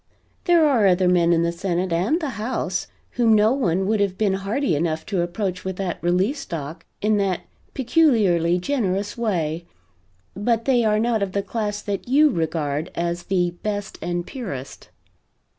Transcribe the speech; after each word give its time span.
There 0.45 0.65
are 0.67 0.87
other 0.87 1.07
men 1.07 1.31
in 1.31 1.43
the 1.43 1.51
Senate 1.51 1.93
and 1.93 2.19
the 2.19 2.31
House 2.41 2.87
whom 3.11 3.35
no 3.35 3.51
one 3.53 3.85
would 3.85 3.99
have 3.99 4.17
been 4.17 4.33
hardy 4.33 4.75
enough 4.75 5.05
to 5.05 5.21
approach 5.21 5.63
with 5.63 5.75
that 5.75 6.01
Relief 6.01 6.37
Stock 6.37 6.83
in 7.03 7.17
that 7.17 7.41
peculiarly 7.75 8.57
generous 8.57 9.15
way, 9.15 9.65
but 10.35 10.65
they 10.65 10.83
are 10.83 10.97
not 10.99 11.21
of 11.21 11.33
the 11.33 11.43
class 11.43 11.83
that 11.83 12.07
you 12.07 12.31
regard 12.31 12.89
as 12.95 13.25
the 13.25 13.51
best 13.61 13.99
and 14.01 14.25
purest. 14.25 14.89